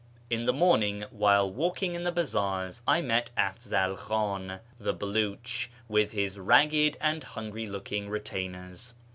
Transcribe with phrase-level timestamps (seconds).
[0.35, 6.11] —In the morning, while walking in the bazaars, I met Afzal Khan, the Beliich, with
[6.13, 8.95] his ragged and hungry looking retainers.